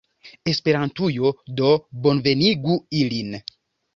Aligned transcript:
Esperantujo 0.51 1.33
do 1.59 1.69
bonvenigu 2.07 2.79
ilin! 3.03 3.37